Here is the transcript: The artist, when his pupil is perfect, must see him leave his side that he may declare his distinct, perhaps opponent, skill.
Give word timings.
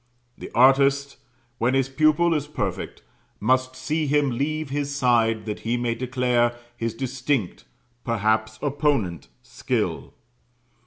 The 0.35 0.49
artist, 0.55 1.17
when 1.59 1.75
his 1.75 1.87
pupil 1.87 2.33
is 2.33 2.47
perfect, 2.47 3.03
must 3.39 3.75
see 3.75 4.07
him 4.07 4.31
leave 4.31 4.71
his 4.71 4.95
side 4.95 5.45
that 5.45 5.59
he 5.59 5.77
may 5.77 5.93
declare 5.93 6.55
his 6.75 6.95
distinct, 6.95 7.65
perhaps 8.03 8.57
opponent, 8.63 9.27
skill. 9.43 10.15